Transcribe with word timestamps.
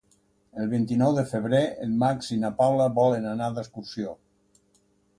El 0.63 0.71
vint-i-nou 0.71 1.13
de 1.17 1.25
febrer 1.33 1.61
en 1.85 1.95
Max 2.05 2.33
i 2.39 2.39
na 2.47 2.53
Paula 2.65 2.91
volen 2.99 3.31
anar 3.37 3.55
d'excursió. 3.59 4.21